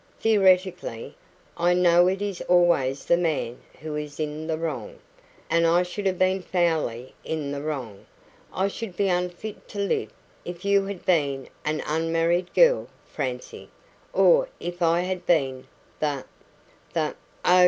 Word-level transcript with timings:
Theoretically, 0.19 1.15
I 1.55 1.75
know 1.75 2.07
it 2.07 2.23
is 2.23 2.41
always 2.47 3.05
the 3.05 3.17
man 3.17 3.59
who 3.81 3.95
is 3.95 4.19
in 4.19 4.47
the 4.47 4.57
wrong, 4.57 4.97
and 5.47 5.67
I 5.67 5.83
should 5.83 6.07
have 6.07 6.17
been 6.17 6.41
foully 6.41 7.13
in 7.23 7.51
the 7.51 7.61
wrong 7.61 8.07
I 8.51 8.67
should 8.67 8.97
be 8.97 9.09
unfit 9.09 9.67
to 9.67 9.77
live 9.79 10.11
if 10.43 10.65
you 10.65 10.85
had 10.87 11.05
been 11.05 11.49
an 11.63 11.83
unmarried 11.85 12.51
girl, 12.55 12.87
Francie 13.05 13.69
or 14.11 14.49
if 14.59 14.81
I 14.81 15.01
had 15.01 15.23
been 15.27 15.67
the 15.99 16.25
the" 16.93 17.13
"Oh!" 17.45 17.59